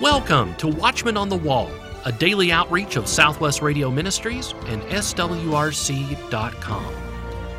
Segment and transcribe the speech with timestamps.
[0.00, 1.68] Welcome to Watchman on the Wall,
[2.04, 6.14] a daily outreach of Southwest Radio Ministries and SWRC.com.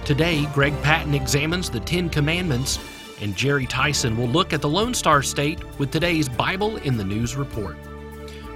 [0.05, 2.80] Today, Greg Patton examines the Ten Commandments,
[3.20, 7.04] and Jerry Tyson will look at the Lone Star State with today's Bible in the
[7.04, 7.75] News report.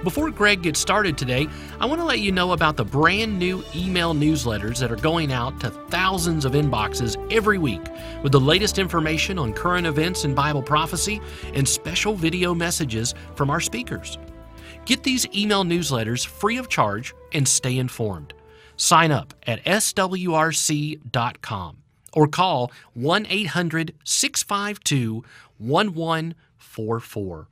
[0.04, 1.48] Before Greg gets started today,
[1.80, 5.32] I want to let you know about the brand new email newsletters that are going
[5.32, 7.80] out to thousands of inboxes every week
[8.22, 11.22] with the latest information on current events in Bible prophecy
[11.54, 14.18] and special video messages from our speakers.
[14.84, 18.34] Get these email newsletters free of charge and stay informed.
[18.76, 20.98] Sign up at swrc.com
[22.12, 25.24] or call 1 800 652
[25.56, 27.48] 1144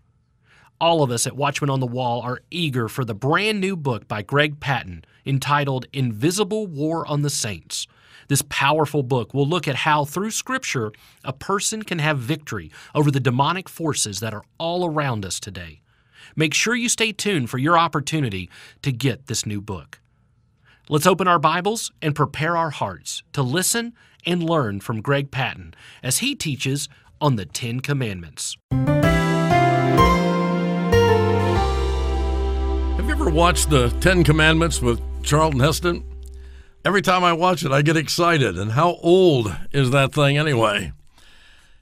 [0.83, 4.09] all of us at Watchman on the Wall are eager for the brand new book
[4.09, 7.87] by Greg Patton entitled Invisible War on the Saints.
[8.27, 10.91] This powerful book will look at how, through Scripture,
[11.25, 15.83] a person can have victory over the demonic forces that are all around us today.
[16.35, 18.51] Make sure you stay tuned for your opportunity
[18.83, 20.01] to get this new book.
[20.89, 23.93] Let's open our Bibles and prepare our hearts to listen
[24.27, 26.89] and learn from Greg Patton as he teaches
[27.21, 28.57] on the Ten Commandments.
[33.11, 36.05] Ever watched the Ten Commandments with Charlton Heston?
[36.85, 38.57] Every time I watch it, I get excited.
[38.57, 40.93] And how old is that thing anyway?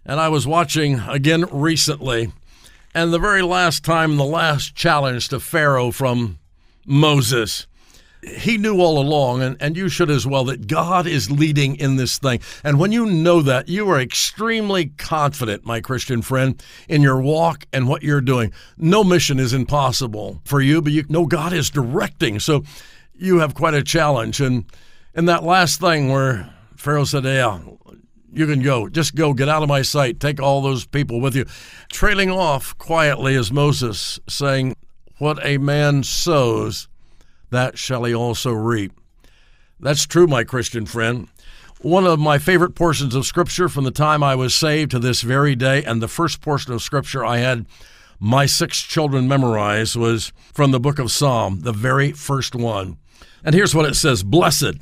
[0.04, 2.32] And I was watching again recently,
[2.94, 6.38] and the very last time, the last challenge to Pharaoh from
[6.86, 7.66] Moses
[8.22, 11.96] he knew all along, and, and you should as well, that God is leading in
[11.96, 12.40] this thing.
[12.62, 17.66] And when you know that, you are extremely confident, my Christian friend, in your walk
[17.72, 18.52] and what you're doing.
[18.76, 22.38] No mission is impossible for you, but you know God is directing.
[22.40, 22.64] So
[23.14, 24.40] you have quite a challenge.
[24.40, 24.64] And
[25.14, 27.60] in that last thing where Pharaoh said, Yeah,
[28.32, 28.88] you can go.
[28.88, 29.34] Just go.
[29.34, 30.20] Get out of my sight.
[30.20, 31.44] Take all those people with you.
[31.90, 34.76] Trailing off quietly as Moses saying,
[35.18, 36.88] What a man sows,
[37.50, 38.92] that shall he also reap.
[39.78, 41.28] That's true, my Christian friend.
[41.80, 45.22] One of my favorite portions of Scripture from the time I was saved to this
[45.22, 47.64] very day, and the first portion of Scripture I had
[48.18, 52.98] my six children memorize was from the book of Psalm, the very first one.
[53.42, 54.74] And here's what it says Blessed,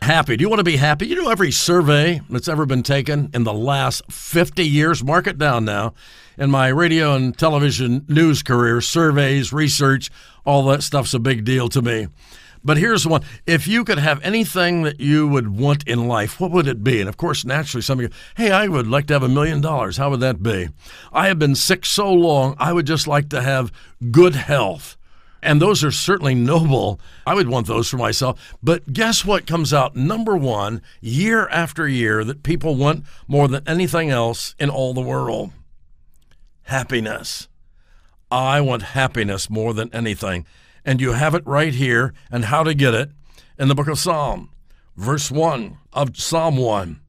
[0.00, 0.38] happy.
[0.38, 1.06] Do you want to be happy?
[1.06, 5.36] You know, every survey that's ever been taken in the last 50 years, mark it
[5.36, 5.92] down now,
[6.38, 10.10] in my radio and television news career, surveys, research,
[10.44, 12.08] all that stuff's a big deal to me.
[12.66, 13.22] But here's one.
[13.46, 16.98] If you could have anything that you would want in life, what would it be?
[16.98, 19.60] And of course, naturally, some of you, hey, I would like to have a million
[19.60, 19.98] dollars.
[19.98, 20.68] How would that be?
[21.12, 23.70] I have been sick so long, I would just like to have
[24.10, 24.96] good health.
[25.42, 26.98] And those are certainly noble.
[27.24, 28.56] I would want those for myself.
[28.64, 33.62] But guess what comes out number one year after year that people want more than
[33.68, 35.52] anything else in all the world?
[36.66, 37.46] Happiness.
[38.28, 40.44] I want happiness more than anything.
[40.84, 43.10] And you have it right here and how to get it
[43.56, 44.50] in the book of Psalm,
[44.96, 47.00] verse 1 of Psalm 1.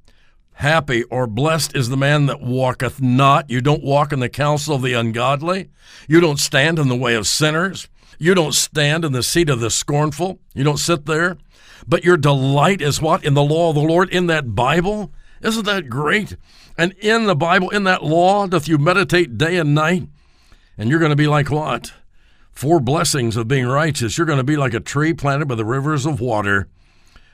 [0.53, 3.49] Happy or blessed is the man that walketh not.
[3.49, 5.71] You don't walk in the counsel of the ungodly.
[6.07, 7.87] You don't stand in the way of sinners.
[8.19, 10.39] You don't stand in the seat of the scornful.
[10.53, 11.35] You don't sit there.
[11.87, 13.25] But your delight is what?
[13.25, 15.11] In the law of the Lord, in that Bible?
[15.41, 16.35] Isn't that great?
[16.77, 20.07] And in the Bible, in that law, doth you meditate day and night?
[20.77, 21.93] And you're going to be like what?
[22.51, 24.17] Four blessings of being righteous.
[24.17, 26.67] You're going to be like a tree planted by the rivers of water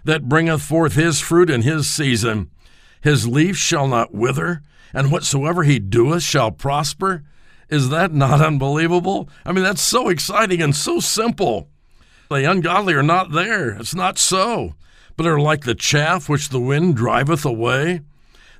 [0.05, 2.49] that bringeth forth his fruit in his season.
[3.01, 4.61] His leaf shall not wither,
[4.93, 7.23] and whatsoever he doeth shall prosper.
[7.69, 9.29] Is that not unbelievable?
[9.45, 11.69] I mean, that's so exciting and so simple.
[12.29, 13.71] The ungodly are not there.
[13.71, 14.75] It's not so,
[15.17, 18.01] but are like the chaff which the wind driveth away.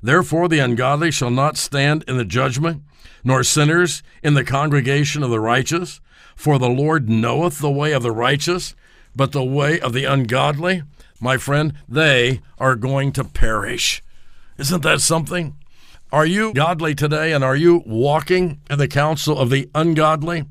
[0.04, 2.82] Therefore, the ungodly shall not stand in the judgment,
[3.24, 5.98] nor sinners in the congregation of the righteous.
[6.36, 8.74] For the Lord knoweth the way of the righteous,
[9.16, 10.82] but the way of the ungodly,
[11.20, 14.02] my friend, they are going to perish.
[14.58, 15.56] Isn't that something?
[16.12, 20.44] Are you godly today and are you walking in the counsel of the ungodly?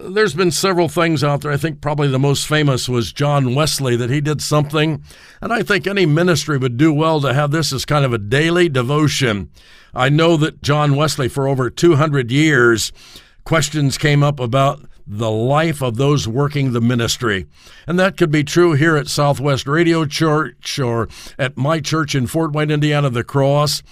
[0.00, 1.50] There's been several things out there.
[1.50, 5.02] I think probably the most famous was John Wesley, that he did something.
[5.42, 8.18] And I think any ministry would do well to have this as kind of a
[8.18, 9.50] daily devotion.
[9.92, 12.92] I know that John Wesley, for over 200 years,
[13.44, 17.46] questions came up about the life of those working the ministry.
[17.86, 21.08] And that could be true here at Southwest Radio Church or
[21.38, 23.82] at my church in Fort Wayne, Indiana, the Cross.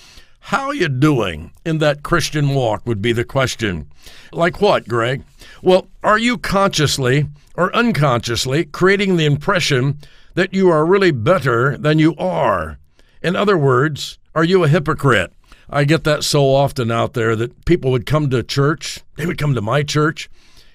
[0.50, 3.90] How you doing in that Christian walk would be the question.
[4.32, 5.24] Like what, Greg?
[5.60, 7.26] Well, are you consciously
[7.56, 9.98] or unconsciously creating the impression
[10.34, 12.78] that you are really better than you are?
[13.24, 15.32] In other words, are you a hypocrite?
[15.68, 19.38] I get that so often out there that people would come to church, they would
[19.38, 20.30] come to my church,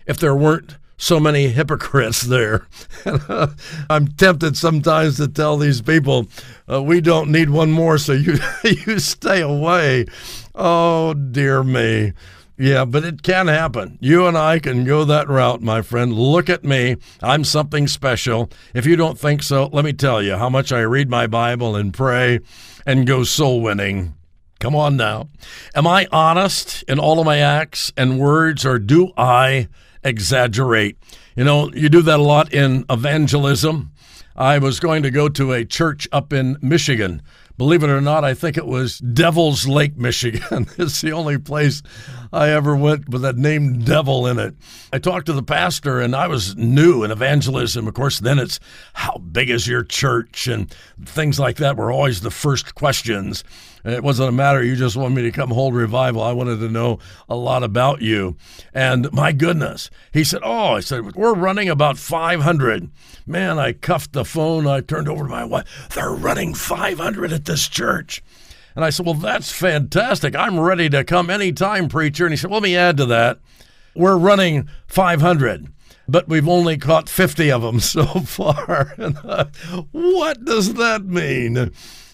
[0.06, 2.68] if there weren't so many hypocrites there.
[3.90, 6.28] I'm tempted sometimes to tell these people,
[6.72, 10.06] uh, we don't need one more, so you you stay away.
[10.54, 12.14] Oh dear me.
[12.56, 13.98] Yeah, but it can happen.
[14.00, 16.14] You and I can go that route, my friend.
[16.14, 16.98] Look at me.
[17.24, 18.52] I'm something special.
[18.76, 21.76] If you don't think so, let me tell you how much I read my Bible
[21.76, 22.42] and pray
[22.86, 24.14] and go soul winning.
[24.60, 25.30] Come on now.
[25.74, 29.68] Am I honest in all of my acts and words, or do I
[30.04, 30.98] exaggerate?
[31.36, 33.92] You know, you do that a lot in evangelism.
[34.36, 37.22] I was going to go to a church up in Michigan
[37.62, 40.66] Believe it or not, I think it was Devil's Lake, Michigan.
[40.80, 41.84] it's the only place
[42.34, 44.56] I ever went with that name Devil in it.
[44.94, 47.88] I talked to the pastor, and I was new in evangelism.
[47.88, 48.60] Of course, then it's
[48.94, 50.74] how big is your church and
[51.04, 53.44] things like that were always the first questions.
[53.84, 56.22] It wasn't a matter you just wanted me to come hold revival.
[56.22, 58.38] I wanted to know a lot about you.
[58.74, 62.90] And my goodness, he said, Oh, I said, we're running about 500.
[63.26, 64.68] Man, I cuffed the phone.
[64.68, 65.90] I turned over to my wife.
[65.94, 68.24] They're running 500 at this church.
[68.76, 70.36] And I said, Well, that's fantastic.
[70.36, 72.26] I'm ready to come anytime, preacher.
[72.26, 73.40] And he said, Let me add to that.
[73.96, 75.68] We're running 500
[76.08, 78.94] but we've only caught 50 of them so far.
[79.92, 81.72] what does that mean?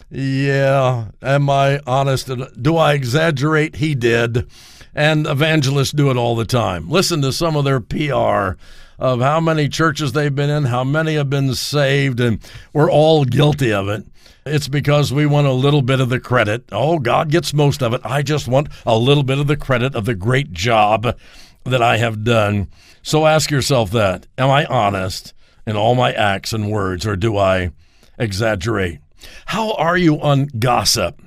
[0.09, 2.30] Yeah, am I honest?
[2.62, 3.77] Do I exaggerate?
[3.77, 4.48] He did.
[4.95, 6.89] And evangelists do it all the time.
[6.89, 8.57] Listen to some of their PR
[9.00, 12.40] of how many churches they've been in, how many have been saved, and
[12.74, 14.06] we're all guilty of it.
[14.46, 16.64] It's because we want a little bit of the credit.
[16.72, 18.02] Oh, God gets most of it.
[18.04, 21.18] I just want a little bit of the credit of the great job
[21.64, 22.70] that I have done.
[23.02, 25.34] So ask yourself that Am I honest
[25.66, 27.72] in all my acts and words, or do I
[28.18, 29.00] exaggerate?
[29.48, 31.22] How are you on gossip?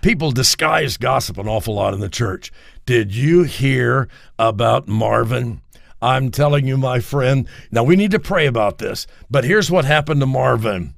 [0.00, 2.50] People disguise gossip an awful lot in the church.
[2.86, 4.08] Did you hear
[4.38, 5.61] about Marvin?
[6.02, 7.46] I'm telling you, my friend.
[7.70, 10.94] Now, we need to pray about this, but here's what happened to Marvin.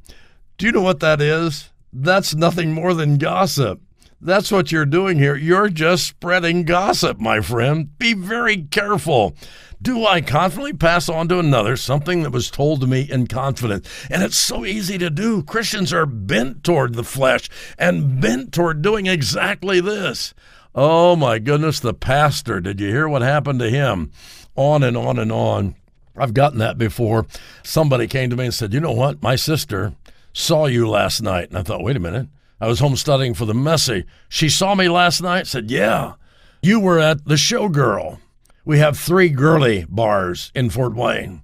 [0.56, 1.70] Do you know what that is?
[1.92, 3.80] That's nothing more than gossip.
[4.20, 5.36] That's what you're doing here.
[5.36, 7.96] You're just spreading gossip, my friend.
[7.98, 9.36] Be very careful.
[9.82, 13.86] Do I confidently pass on to another something that was told to me in confidence?
[14.10, 15.42] And it's so easy to do.
[15.42, 20.32] Christians are bent toward the flesh and bent toward doing exactly this.
[20.74, 22.60] Oh my goodness, the pastor.
[22.60, 24.10] Did you hear what happened to him?
[24.56, 25.74] On and on and on.
[26.16, 27.26] I've gotten that before.
[27.62, 29.22] Somebody came to me and said, You know what?
[29.22, 29.94] My sister
[30.32, 31.48] saw you last night.
[31.48, 32.28] And I thought, Wait a minute.
[32.60, 34.04] I was home studying for the messy.
[34.28, 36.14] She saw me last night, said, Yeah,
[36.62, 38.18] you were at the showgirl.
[38.64, 41.42] We have three girly bars in Fort Wayne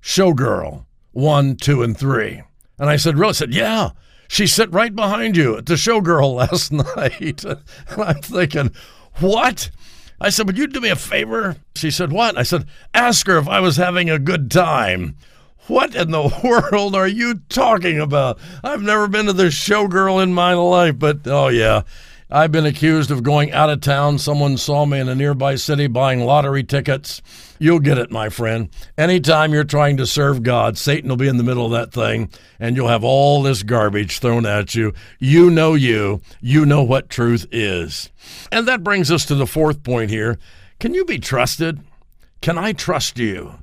[0.00, 2.42] Showgirl, one, two, and three.
[2.78, 3.30] And I said, Really?
[3.30, 3.90] I said, Yeah.
[4.28, 7.44] She sat right behind you at the showgirl last night.
[7.44, 7.60] and
[7.96, 8.72] I'm thinking,
[9.20, 9.70] What?
[10.22, 11.56] I said, Would you do me a favor?
[11.74, 12.38] She said, What?
[12.38, 15.16] I said, Ask her if I was having a good time.
[15.66, 16.40] What in the
[16.72, 18.38] world are you talking about?
[18.62, 21.82] I've never been to the showgirl in my life, but oh, yeah.
[22.34, 24.16] I've been accused of going out of town.
[24.16, 27.20] Someone saw me in a nearby city buying lottery tickets.
[27.58, 28.70] You'll get it, my friend.
[28.96, 32.30] Anytime you're trying to serve God, Satan will be in the middle of that thing,
[32.58, 34.94] and you'll have all this garbage thrown at you.
[35.18, 36.22] You know you.
[36.40, 38.08] You know what truth is.
[38.50, 40.38] And that brings us to the fourth point here.
[40.80, 41.80] Can you be trusted?
[42.40, 43.58] Can I trust you?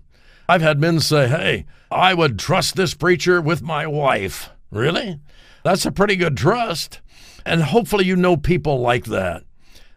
[0.47, 4.51] I've had men say, hey, I would trust this preacher with my wife.
[4.69, 5.19] Really?
[5.63, 7.01] That's a pretty good trust.
[7.45, 9.43] And hopefully, you know people like that.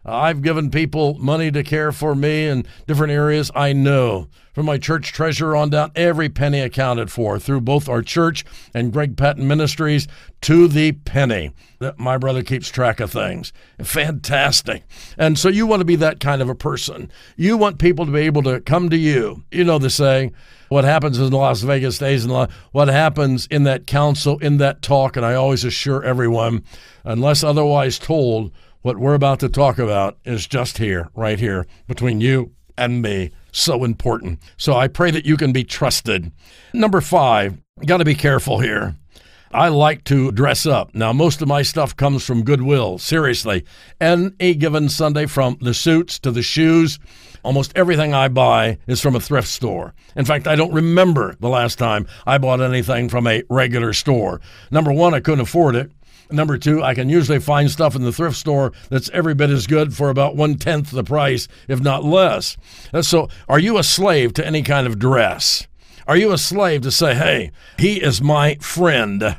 [0.05, 3.51] I've given people money to care for me in different areas.
[3.55, 8.01] I know from my church treasurer on down, every penny accounted for through both our
[8.01, 10.07] church and Greg Patton Ministries
[10.41, 11.51] to the penny.
[11.97, 13.51] My brother keeps track of things.
[13.81, 14.83] Fantastic.
[15.17, 17.09] And so you want to be that kind of a person.
[17.35, 19.43] You want people to be able to come to you.
[19.51, 20.33] You know the saying,
[20.69, 24.81] what happens in Las Vegas stays in Las what happens in that council, in that
[24.81, 26.63] talk, and I always assure everyone,
[27.03, 28.51] unless otherwise told,
[28.83, 33.31] what we're about to talk about is just here, right here, between you and me.
[33.51, 34.39] So important.
[34.57, 36.31] So I pray that you can be trusted.
[36.73, 38.95] Number five, got to be careful here.
[39.51, 40.93] I like to dress up.
[40.95, 43.63] Now, most of my stuff comes from Goodwill, seriously.
[44.01, 46.99] Any given Sunday, from the suits to the shoes,
[47.43, 49.93] almost everything I buy is from a thrift store.
[50.15, 54.41] In fact, I don't remember the last time I bought anything from a regular store.
[54.71, 55.91] Number one, I couldn't afford it.
[56.33, 59.67] Number two, I can usually find stuff in the thrift store that's every bit as
[59.67, 62.57] good for about one tenth the price, if not less.
[62.91, 65.67] Uh, so, are you a slave to any kind of dress?
[66.07, 69.37] Are you a slave to say, hey, he is my friend?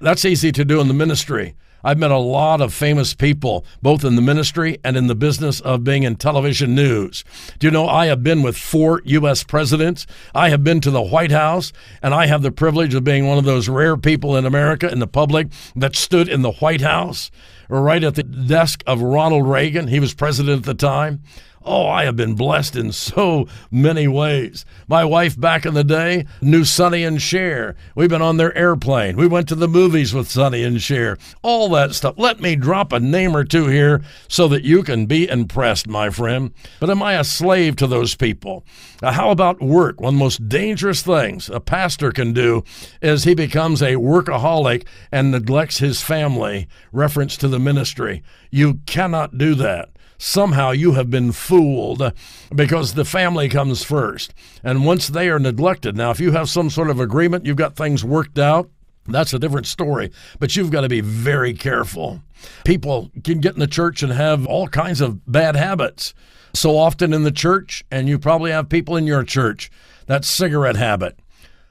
[0.00, 1.56] That's easy to do in the ministry.
[1.84, 5.60] I've met a lot of famous people, both in the ministry and in the business
[5.60, 7.24] of being in television news.
[7.58, 9.44] Do you know I have been with four U.S.
[9.44, 10.06] presidents?
[10.34, 13.38] I have been to the White House, and I have the privilege of being one
[13.38, 17.30] of those rare people in America, in the public, that stood in the White House,
[17.68, 19.88] right at the desk of Ronald Reagan.
[19.88, 21.22] He was president at the time.
[21.66, 24.64] Oh, I have been blessed in so many ways.
[24.86, 27.74] My wife back in the day knew Sonny and Cher.
[27.96, 29.16] We've been on their airplane.
[29.16, 31.18] We went to the movies with Sonny and Cher.
[31.42, 32.14] All that stuff.
[32.18, 36.08] Let me drop a name or two here so that you can be impressed, my
[36.08, 36.52] friend.
[36.78, 38.64] But am I a slave to those people?
[39.02, 40.00] Now, how about work?
[40.00, 42.62] One of the most dangerous things a pastor can do
[43.02, 48.22] is he becomes a workaholic and neglects his family, reference to the ministry.
[48.52, 52.12] You cannot do that somehow you have been fooled
[52.54, 54.34] because the family comes first.
[54.62, 57.76] And once they are neglected, now, if you have some sort of agreement, you've got
[57.76, 58.70] things worked out,
[59.08, 60.10] that's a different story.
[60.38, 62.22] But you've got to be very careful.
[62.64, 66.14] People can get in the church and have all kinds of bad habits.
[66.54, 69.70] So often in the church, and you probably have people in your church,
[70.06, 71.18] that cigarette habit.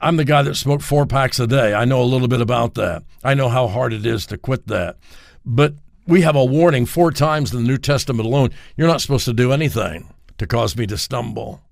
[0.00, 1.74] I'm the guy that smoked four packs a day.
[1.74, 3.02] I know a little bit about that.
[3.24, 4.98] I know how hard it is to quit that.
[5.44, 5.74] But
[6.06, 8.50] we have a warning four times in the New Testament alone.
[8.76, 11.62] You're not supposed to do anything to cause me to stumble.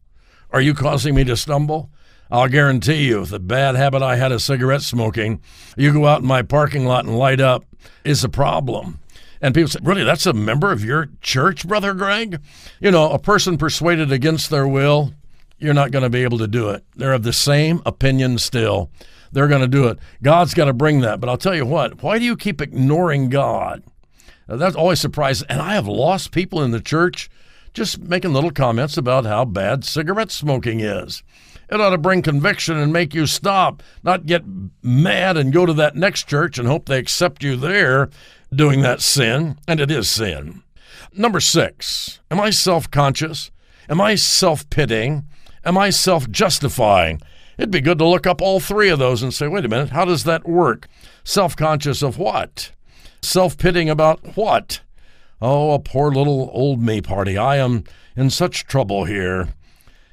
[0.50, 1.90] Are you causing me to stumble?
[2.30, 5.40] I'll guarantee you, if the bad habit I had of cigarette smoking,
[5.76, 7.64] you go out in my parking lot and light up,
[8.04, 8.98] is a problem.
[9.40, 12.40] And people say, Really, that's a member of your church, Brother Greg?
[12.80, 15.12] You know, a person persuaded against their will,
[15.58, 16.84] you're not going to be able to do it.
[16.96, 18.90] They're of the same opinion still.
[19.32, 19.98] They're going to do it.
[20.22, 21.20] God's got to bring that.
[21.20, 23.82] But I'll tell you what, why do you keep ignoring God?
[24.48, 25.46] Uh, that's always surprising.
[25.48, 27.30] And I have lost people in the church
[27.72, 31.22] just making little comments about how bad cigarette smoking is.
[31.70, 34.44] It ought to bring conviction and make you stop, not get
[34.82, 38.10] mad and go to that next church and hope they accept you there
[38.54, 39.58] doing that sin.
[39.66, 40.62] And it is sin.
[41.12, 43.50] Number six, am I self conscious?
[43.88, 45.24] Am I self pitying?
[45.64, 47.20] Am I self justifying?
[47.56, 49.90] It'd be good to look up all three of those and say, wait a minute,
[49.90, 50.88] how does that work?
[51.22, 52.72] Self conscious of what?
[53.24, 54.80] Self pitying about what?
[55.40, 57.38] Oh, a poor little old me party.
[57.38, 57.84] I am
[58.16, 59.48] in such trouble here.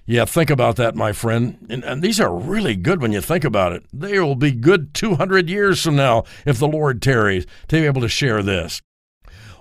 [0.06, 1.58] Yeah, think about that, my friend.
[1.70, 3.86] And, and, these are really good when you think about it.
[3.94, 8.01] They will be good 200 years from now if the Lord tarries to be able
[8.01, 8.82] to share this.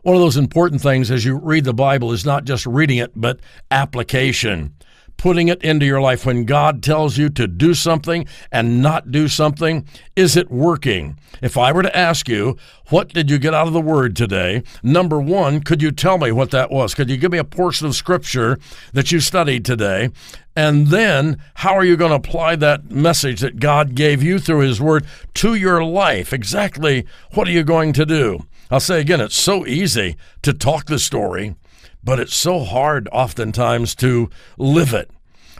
[0.02, 3.12] One of those important things as you read the Bible is not just reading it,
[3.14, 3.40] but
[3.71, 4.75] application
[5.21, 6.25] putting it into your life.
[6.25, 9.87] When God tells you to do something and not do something,
[10.17, 11.19] is it working?
[11.43, 12.57] If I were to ask you,
[12.89, 14.62] what did you get out of the word today?
[14.83, 16.95] Number one, could you tell me what that was?
[16.95, 18.59] Could you give me a portion of scripture
[18.95, 20.09] that you studied today?
[20.57, 24.61] And then, how are you going to apply that message that God gave you through
[24.61, 26.33] His Word to your life?
[26.33, 28.47] Exactly what are you going to do?
[28.71, 31.57] I'll say again, it's so easy to talk the story
[32.02, 35.11] but it's so hard oftentimes to live it.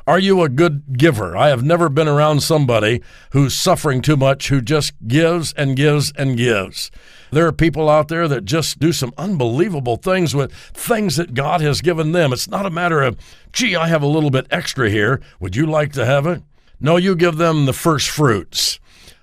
[0.07, 1.37] Are you a good giver?
[1.37, 6.13] I have never been around somebody who's suffering too much who just gives and gives
[6.13, 6.91] and gives.
[7.31, 11.61] There are people out there that just do some unbelievable things with things that God
[11.61, 12.33] has given them.
[12.33, 13.17] It's not a matter of,
[13.53, 15.21] gee, I have a little bit extra here.
[15.39, 16.43] Would you like to have it?
[16.81, 18.81] No, you give them the first fruits.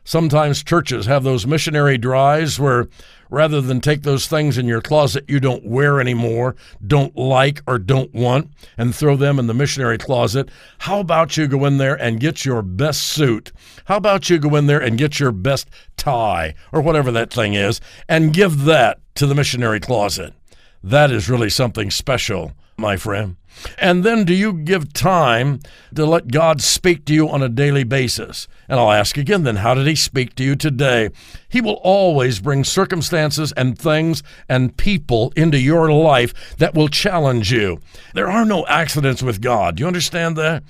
[0.07, 2.87] Sometimes churches have those missionary drives where
[3.29, 6.55] rather than take those things in your closet you don't wear anymore,
[6.87, 10.47] don't like, or don't want, and throw them in the missionary closet,
[10.77, 13.51] how about you go in there and get your best suit?
[13.83, 17.55] How about you go in there and get your best tie, or whatever that thing
[17.55, 20.33] is, and give that to the missionary closet?
[20.81, 23.35] That is really something special, my friend.
[23.79, 25.59] And then do you give time
[25.95, 28.47] to let God speak to you on a daily basis?
[28.69, 31.09] And I'll ask again then, how did He speak to you today?
[31.49, 37.51] He will always bring circumstances and things and people into your life that will challenge
[37.51, 37.79] you.
[38.13, 39.75] There are no accidents with God.
[39.75, 40.63] Do you understand that?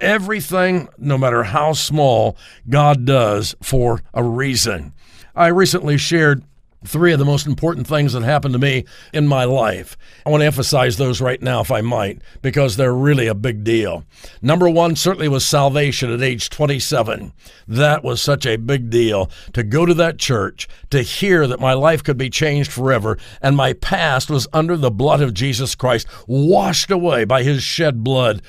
[0.00, 2.36] Everything, no matter how small,
[2.68, 4.94] God does for a reason.
[5.36, 6.42] I recently shared
[6.84, 9.96] three of the most important things that happened to me in my life.
[10.26, 13.64] I want to emphasize those right now, if I might, because they're really a big
[13.64, 14.04] deal.
[14.40, 17.32] Number one certainly was salvation at age 27.
[17.68, 21.72] That was such a big deal to go to that church, to hear that my
[21.72, 26.06] life could be changed forever, and my past was under the blood of Jesus Christ,
[26.26, 28.42] washed away by his shed blood.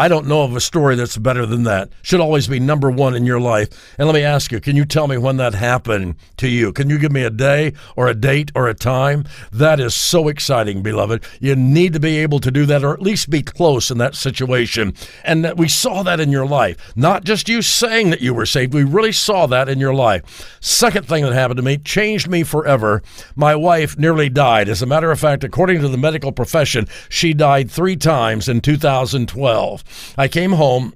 [0.00, 1.90] I don't know of a story that's better than that.
[2.00, 3.68] Should always be number one in your life.
[3.98, 6.72] And let me ask you, can you tell me when that happened to you?
[6.72, 9.26] Can you give me a day or a date or a time?
[9.52, 11.22] That is so exciting, beloved.
[11.38, 14.14] You need to be able to do that or at least be close in that
[14.14, 14.94] situation.
[15.22, 16.78] And we saw that in your life.
[16.96, 20.56] Not just you saying that you were saved, we really saw that in your life.
[20.60, 23.02] Second thing that happened to me changed me forever.
[23.36, 24.70] My wife nearly died.
[24.70, 28.62] As a matter of fact, according to the medical profession, she died three times in
[28.62, 29.84] 2012.
[30.16, 30.94] I came home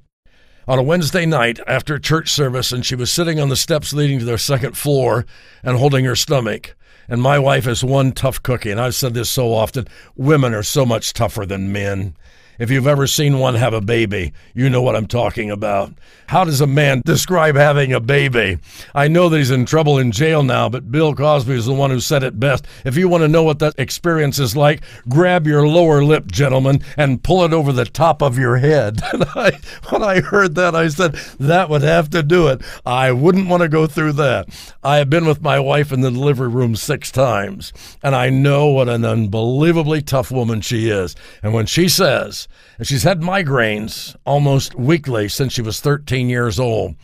[0.67, 4.19] on a Wednesday night after church service, and she was sitting on the steps leading
[4.19, 5.27] to their second floor
[5.63, 6.75] and holding her stomach.
[7.09, 9.87] And my wife is one tough cookie, and I've said this so often
[10.17, 12.17] women are so much tougher than men.
[12.59, 15.93] If you've ever seen one have a baby, you know what I'm talking about.
[16.29, 18.59] How does a man describe having a baby?
[18.95, 21.91] I know that he's in trouble in jail now, but Bill Cosby is the one
[21.91, 22.67] who said it best.
[22.85, 26.83] If you want to know what that experience is like, grab your lower lip, gentlemen,
[26.97, 29.01] and pull it over the top of your head.
[29.13, 29.59] And I,
[29.91, 32.63] when I heard that, I said, that would have to do it.
[32.87, 34.49] I wouldn't want to go through that.
[34.83, 38.69] I have been with my wife in the delivery room six times, and I know
[38.69, 41.17] what an unbelievably tough woman she is.
[41.43, 42.44] And when she says,
[42.79, 46.97] and she's had migraines almost weekly since she was 13 years old.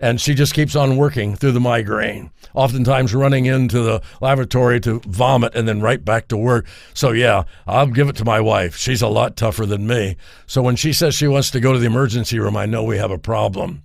[0.00, 5.00] And she just keeps on working through the migraine, oftentimes running into the lavatory to
[5.06, 6.66] vomit and then right back to work.
[6.94, 8.76] So, yeah, I'll give it to my wife.
[8.76, 10.16] She's a lot tougher than me.
[10.46, 12.98] So, when she says she wants to go to the emergency room, I know we
[12.98, 13.84] have a problem.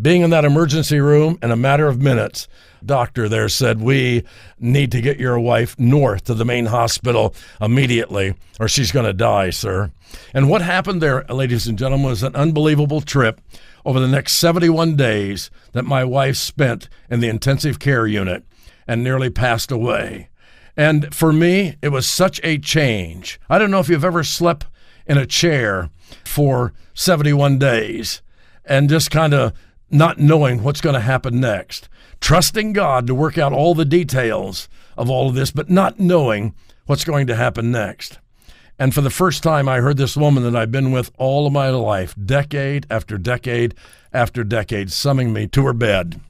[0.00, 2.48] Being in that emergency room in a matter of minutes,
[2.84, 4.24] doctor there said, We
[4.58, 9.12] need to get your wife north to the main hospital immediately, or she's going to
[9.12, 9.90] die, sir.
[10.32, 13.40] And what happened there, ladies and gentlemen, was an unbelievable trip
[13.84, 18.44] over the next 71 days that my wife spent in the intensive care unit
[18.86, 20.28] and nearly passed away.
[20.76, 23.40] And for me, it was such a change.
[23.50, 24.66] I don't know if you've ever slept
[25.06, 25.90] in a chair
[26.24, 28.22] for 71 days
[28.68, 29.52] and just kind of
[29.90, 31.88] not knowing what's going to happen next,
[32.20, 36.54] trusting God to work out all the details of all of this, but not knowing
[36.86, 38.18] what's going to happen next.
[38.78, 41.52] And for the first time, I heard this woman that I've been with all of
[41.52, 43.74] my life, decade after decade
[44.12, 46.20] after decade, summing me to her bed.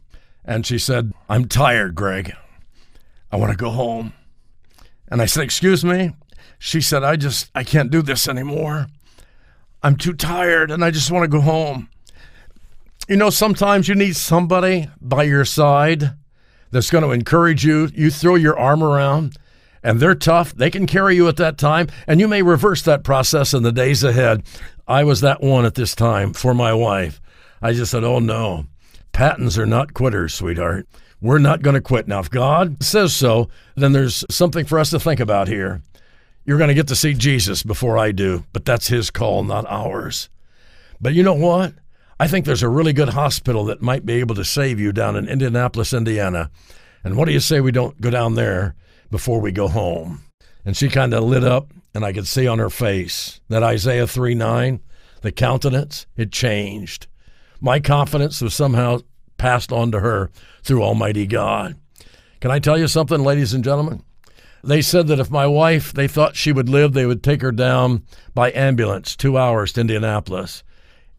[0.44, 2.32] And she said, I'm tired, Greg.
[3.30, 4.14] I want to go home.
[5.08, 6.12] And I said, Excuse me?
[6.58, 8.86] She said, I just, I can't do this anymore.
[9.82, 11.88] I'm too tired and I just want to go home.
[13.08, 16.12] You know, sometimes you need somebody by your side
[16.70, 17.88] that's going to encourage you.
[17.94, 19.36] You throw your arm around
[19.82, 20.54] and they're tough.
[20.54, 23.72] They can carry you at that time, and you may reverse that process in the
[23.72, 24.42] days ahead.
[24.86, 27.20] I was that one at this time for my wife.
[27.62, 28.66] I just said, oh no,
[29.12, 30.86] Pattons are not quitters, sweetheart.
[31.20, 32.06] We're not going to quit.
[32.06, 35.82] Now, if God says so, then there's something for us to think about here.
[36.44, 39.66] You're going to get to see Jesus before I do, but that's his call, not
[39.68, 40.28] ours.
[41.00, 41.74] But you know what?
[42.20, 45.14] I think there's a really good hospital that might be able to save you down
[45.14, 46.50] in Indianapolis, Indiana.
[47.04, 48.74] And what do you say we don't go down there
[49.08, 50.22] before we go home?
[50.64, 54.06] And she kind of lit up, and I could see on her face that Isaiah
[54.06, 54.80] 3 9,
[55.22, 57.06] the countenance, it changed.
[57.60, 59.00] My confidence was somehow
[59.36, 60.30] passed on to her
[60.64, 61.76] through Almighty God.
[62.40, 64.02] Can I tell you something, ladies and gentlemen?
[64.64, 67.52] They said that if my wife, they thought she would live, they would take her
[67.52, 68.02] down
[68.34, 70.64] by ambulance two hours to Indianapolis.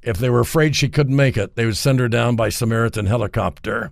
[0.01, 3.05] If they were afraid she couldn't make it, they would send her down by Samaritan
[3.05, 3.91] helicopter.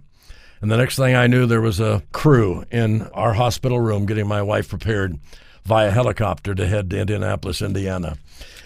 [0.62, 4.28] And the next thing I knew, there was a crew in our hospital room getting
[4.28, 5.20] my wife prepared
[5.65, 8.17] via helicopter to head to Indianapolis, Indiana.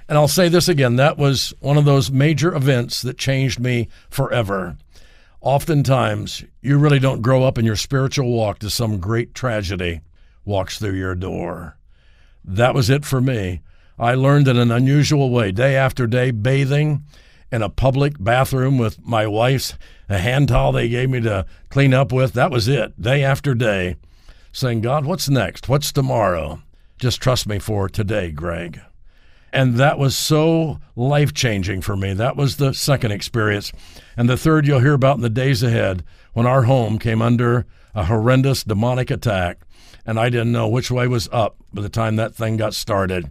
[0.08, 3.88] And I'll say this again that was one of those major events that changed me
[4.10, 4.77] forever.
[5.41, 10.01] Oftentimes, you really don't grow up in your spiritual walk to some great tragedy
[10.45, 11.77] walks through your door.
[12.45, 13.62] That was it for me.
[13.97, 17.04] I learned in an unusual way, day after day, bathing
[17.51, 19.75] in a public bathroom with my wife's
[20.07, 22.33] a hand towel they gave me to clean up with.
[22.33, 23.97] That was it, day after day,
[24.51, 25.67] saying, God, what's next?
[25.67, 26.61] What's tomorrow?
[26.97, 28.79] Just trust me for today, Greg.
[29.53, 32.13] And that was so life changing for me.
[32.13, 33.71] That was the second experience.
[34.15, 37.65] And the third you'll hear about in the days ahead when our home came under
[37.93, 39.59] a horrendous demonic attack.
[40.05, 43.29] And I didn't know which way was up by the time that thing got started.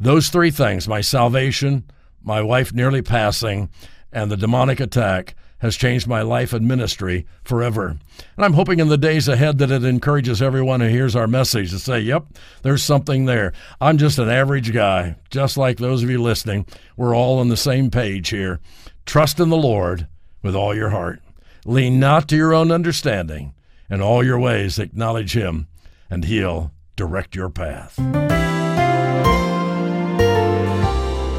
[0.00, 1.84] Those three things my salvation,
[2.24, 3.68] my wife nearly passing,
[4.12, 7.96] and the demonic attack has changed my life and ministry forever.
[8.36, 11.70] And I'm hoping in the days ahead that it encourages everyone who hears our message
[11.70, 12.26] to say, yep,
[12.62, 13.52] there's something there.
[13.80, 16.66] I'm just an average guy, just like those of you listening.
[16.96, 18.58] We're all on the same page here.
[19.06, 20.08] Trust in the Lord
[20.42, 21.22] with all your heart.
[21.64, 23.54] Lean not to your own understanding.
[23.88, 25.68] In all your ways, acknowledge Him,
[26.10, 28.00] and He'll direct your path.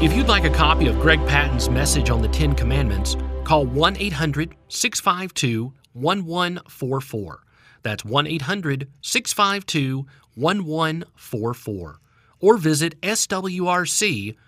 [0.04, 3.96] If you'd like a copy of Greg Patton's message on the Ten Commandments, call 1
[3.96, 7.42] 800 652 1144.
[7.82, 12.00] That's 1 800 652 1144.
[12.40, 14.38] Or visit swrc.com.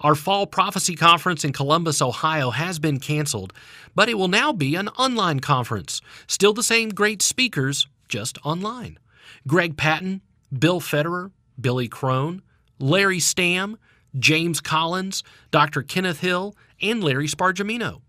[0.00, 3.52] Our fall prophecy conference in Columbus, Ohio has been canceled,
[3.94, 6.00] but it will now be an online conference.
[6.26, 8.98] Still the same great speakers, just online.
[9.46, 10.20] Greg Patton,
[10.52, 11.30] Bill Federer,
[11.60, 12.42] Billy Crone,
[12.78, 13.76] Larry Stamm,
[14.18, 15.82] James Collins, Dr.
[15.82, 18.00] Kenneth Hill, and Larry Spargimino.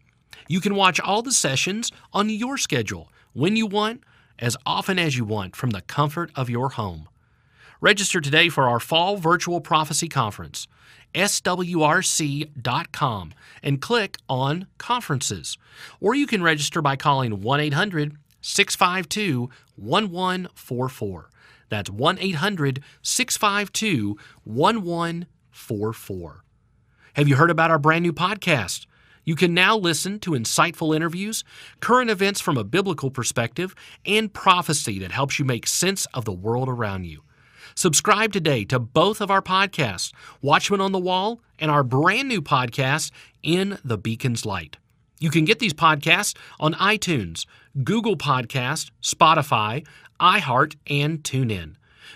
[0.48, 4.04] You can watch all the sessions on your schedule, when you want,
[4.38, 7.08] as often as you want, from the comfort of your home.
[7.82, 10.68] Register today for our Fall Virtual Prophecy Conference,
[11.14, 12.54] swrc.com,
[13.64, 15.58] and click on Conferences.
[16.00, 21.30] Or you can register by calling 1 800 652 1144.
[21.76, 26.44] That's 1 800 652 1144.
[27.16, 28.86] Have you heard about our brand new podcast?
[29.26, 31.44] You can now listen to insightful interviews,
[31.82, 36.32] current events from a biblical perspective, and prophecy that helps you make sense of the
[36.32, 37.24] world around you.
[37.76, 42.42] Subscribe today to both of our podcasts, Watchman on the Wall and our brand new
[42.42, 43.12] podcast,
[43.44, 44.78] In the Beacon's Light.
[45.20, 47.46] You can get these podcasts on iTunes,
[47.84, 49.86] Google Podcast, Spotify,
[50.20, 51.76] iHeart, and TuneIn.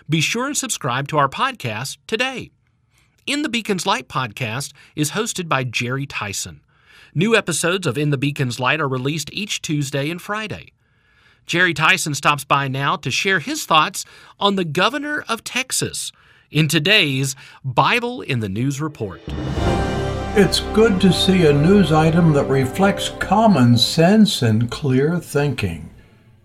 [0.10, 2.52] Be sure and subscribe to our podcast today.
[3.26, 6.62] In the Beacon's Light podcast is hosted by Jerry Tyson.
[7.14, 10.74] New episodes of In the Beacon's Light are released each Tuesday and Friday.
[11.46, 14.06] Jerry Tyson stops by now to share his thoughts
[14.40, 16.12] on the governor of Texas
[16.52, 19.22] in today's Bible in the News report.
[20.36, 25.89] It's good to see a news item that reflects common sense and clear thinking.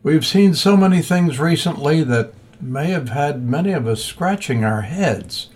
[0.05, 4.83] We've seen so many things recently that may have had many of us scratching our
[4.83, 5.49] heads.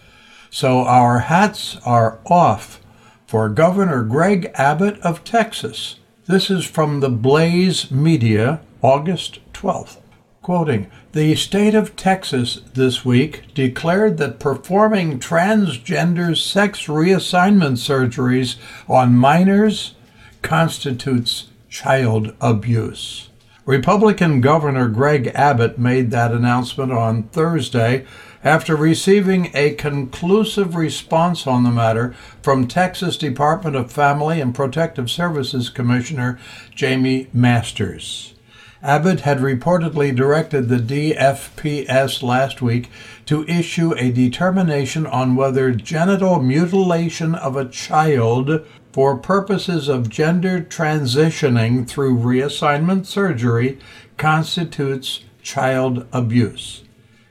[0.49, 2.81] So our hats are off
[3.27, 5.97] for Governor Greg Abbott of Texas.
[6.25, 9.99] This is from the Blaze Media, August 12th.
[10.41, 18.57] Quoting, the state of Texas this week declared that performing transgender sex reassignment surgeries
[18.89, 19.95] on minors
[20.41, 23.28] constitutes child abuse.
[23.69, 28.07] Republican Governor Greg Abbott made that announcement on Thursday
[28.43, 35.11] after receiving a conclusive response on the matter from Texas Department of Family and Protective
[35.11, 36.39] Services Commissioner
[36.75, 38.33] Jamie Masters.
[38.83, 42.89] Abbott had reportedly directed the DFPS last week
[43.27, 50.61] to issue a determination on whether genital mutilation of a child for purposes of gender
[50.61, 53.81] transitioning through reassignment surgery
[54.17, 56.85] constitutes child abuse.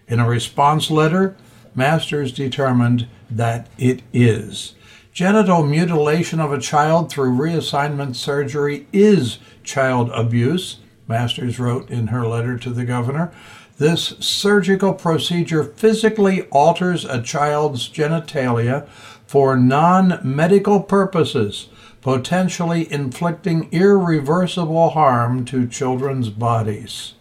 [0.10, 1.38] In a response letter,
[1.74, 4.76] Masters determined that it is.
[5.14, 12.28] Genital mutilation of a child through reassignment surgery is child abuse Masters wrote in her
[12.28, 13.32] letter to the governor.
[13.78, 18.88] This surgical procedure physically alters a child's genitalia
[19.28, 21.68] for non medical purposes,
[22.02, 27.14] potentially inflicting irreversible harm to children's bodies.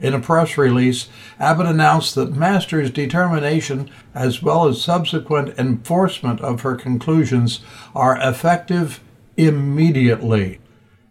[0.00, 6.62] In a press release, Abbott announced that Masters' determination, as well as subsequent enforcement of
[6.62, 7.60] her conclusions,
[7.94, 9.00] are effective
[9.36, 10.58] immediately.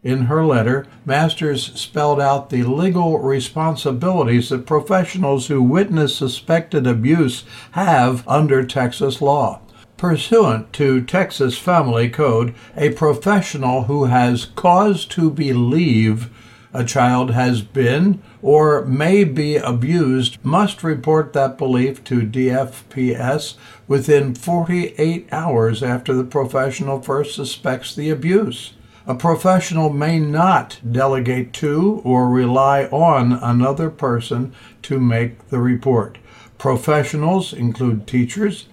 [0.03, 7.45] In her letter, Masters spelled out the legal responsibilities that professionals who witness suspected abuse
[7.71, 9.61] have under Texas law.
[9.95, 16.29] Pursuant to Texas Family Code, a professional who has cause to believe
[16.73, 23.53] a child has been or may be abused must report that belief to DFPS
[23.87, 28.73] within 48 hours after the professional first suspects the abuse.
[29.05, 36.19] A professional may not delegate to or rely on another person to make the report.
[36.57, 38.67] Professionals include teachers,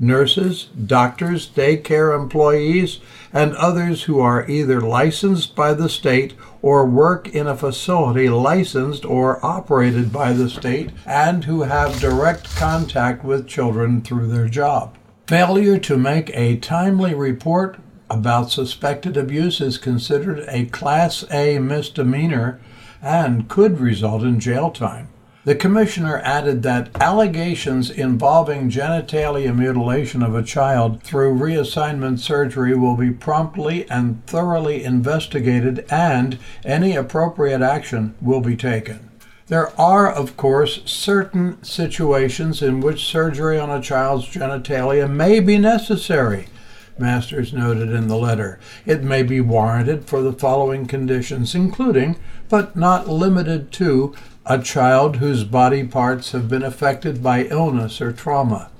[0.00, 7.28] nurses, doctors, daycare employees, and others who are either licensed by the state or work
[7.28, 13.46] in a facility licensed or operated by the state and who have direct contact with
[13.46, 14.96] children through their job.
[15.26, 17.78] Failure to make a timely report
[18.14, 22.60] about suspected abuse is considered a Class A misdemeanor
[23.02, 25.08] and could result in jail time.
[25.44, 32.96] The commissioner added that allegations involving genitalia mutilation of a child through reassignment surgery will
[32.96, 39.10] be promptly and thoroughly investigated and any appropriate action will be taken.
[39.48, 45.58] There are, of course, certain situations in which surgery on a child's genitalia may be
[45.58, 46.46] necessary,
[46.98, 48.58] Masters noted in the letter.
[48.86, 52.16] It may be warranted for the following conditions, including,
[52.48, 54.14] but not limited to,
[54.46, 58.70] a child whose body parts have been affected by illness or trauma,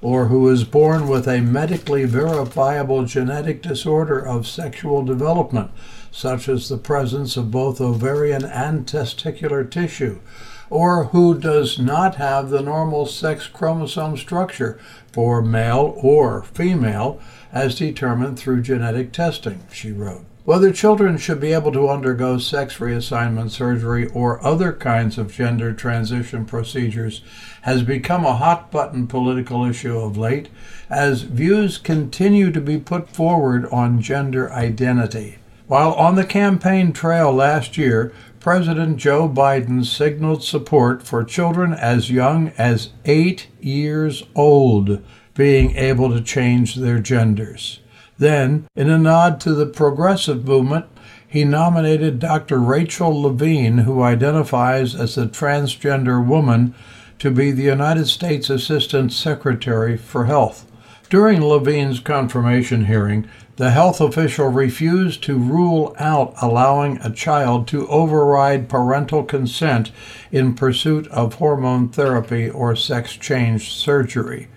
[0.00, 5.70] or who is born with a medically verifiable genetic disorder of sexual development,
[6.12, 10.20] such as the presence of both ovarian and testicular tissue,
[10.70, 14.78] or who does not have the normal sex chromosome structure
[15.12, 17.20] for male or female
[17.52, 20.24] as determined through genetic testing, she wrote.
[20.44, 25.72] Whether children should be able to undergo sex reassignment surgery or other kinds of gender
[25.72, 27.22] transition procedures
[27.62, 30.50] has become a hot button political issue of late
[30.90, 35.38] as views continue to be put forward on gender identity.
[35.66, 38.12] While on the campaign trail last year,
[38.44, 45.02] President Joe Biden signaled support for children as young as eight years old
[45.32, 47.80] being able to change their genders.
[48.18, 50.84] Then, in a nod to the progressive movement,
[51.26, 52.58] he nominated Dr.
[52.58, 56.74] Rachel Levine, who identifies as a transgender woman,
[57.20, 60.70] to be the United States Assistant Secretary for Health.
[61.08, 67.86] During Levine's confirmation hearing, the health official refused to rule out allowing a child to
[67.88, 69.92] override parental consent
[70.32, 74.48] in pursuit of hormone therapy or sex change surgery.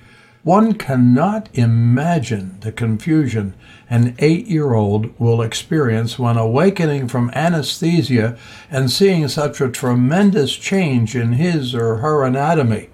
[0.43, 3.53] One cannot imagine the confusion
[3.89, 8.37] an eight year old will experience when awakening from anesthesia
[8.71, 12.89] and seeing such a tremendous change in his or her anatomy.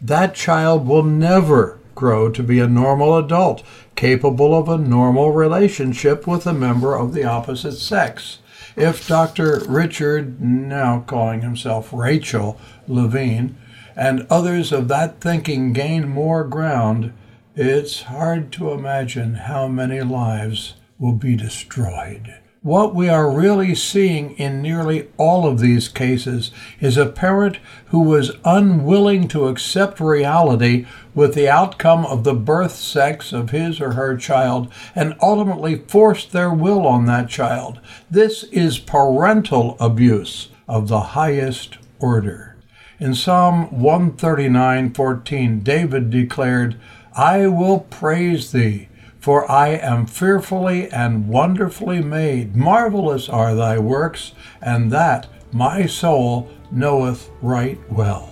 [0.00, 3.64] That child will never grow to be a normal adult,
[3.96, 8.38] capable of a normal relationship with a member of the opposite sex.
[8.76, 9.64] If Dr.
[9.66, 13.56] Richard, now calling himself Rachel Levine,
[13.96, 17.12] and others of that thinking gain more ground,
[17.56, 22.34] it's hard to imagine how many lives will be destroyed.
[22.66, 26.50] What we are really seeing in nearly all of these cases
[26.80, 32.74] is a parent who was unwilling to accept reality with the outcome of the birth
[32.74, 37.78] sex of his or her child and ultimately forced their will on that child.
[38.10, 42.56] This is parental abuse of the highest order.
[42.98, 46.74] In Psalm 139:14, David declared,
[47.14, 48.88] "I will praise thee,
[49.26, 52.54] for I am fearfully and wonderfully made.
[52.54, 54.30] Marvelous are thy works,
[54.62, 58.30] and that my soul knoweth right well."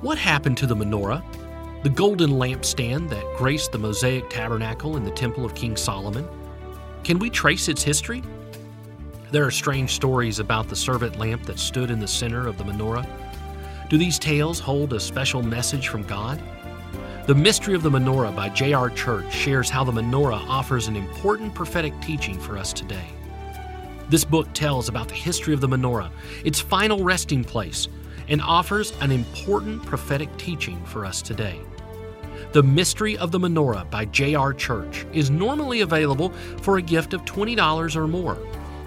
[0.00, 1.22] What happened to the menorah,
[1.82, 6.26] the golden lampstand that graced the Mosaic tabernacle in the Temple of King Solomon?
[7.02, 8.22] Can we trace its history?
[9.32, 12.64] There are strange stories about the servant lamp that stood in the center of the
[12.64, 13.06] menorah.
[13.90, 16.40] Do these tales hold a special message from God?
[17.26, 18.90] The Mystery of the Menorah by J.R.
[18.90, 23.06] Church shares how the menorah offers an important prophetic teaching for us today.
[24.10, 26.10] This book tells about the history of the menorah,
[26.44, 27.88] its final resting place,
[28.28, 31.62] and offers an important prophetic teaching for us today.
[32.52, 34.52] The Mystery of the Menorah by J.R.
[34.52, 36.28] Church is normally available
[36.60, 38.36] for a gift of $20 or more,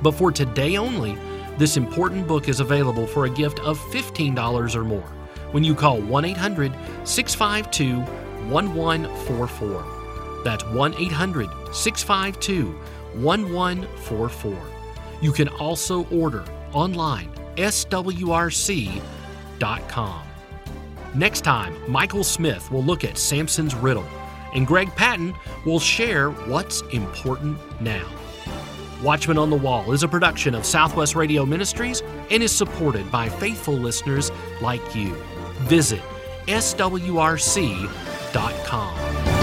[0.03, 1.17] but for today only,
[1.57, 5.11] this important book is available for a gift of $15 or more
[5.51, 6.73] when you call 1 800
[7.03, 10.41] 652 1144.
[10.43, 12.71] That's 1 800 652
[13.21, 14.57] 1144.
[15.21, 19.01] You can also order online swrc.com.
[21.15, 24.05] Next time, Michael Smith will look at Samson's riddle,
[24.53, 25.33] and Greg Patton
[25.65, 28.07] will share what's important now.
[29.01, 33.29] Watchman on the Wall is a production of Southwest Radio Ministries and is supported by
[33.29, 34.31] faithful listeners
[34.61, 35.13] like you.
[35.63, 36.01] Visit
[36.47, 38.06] swrc.com
[38.37, 39.36] www.thebrandingcoach.com.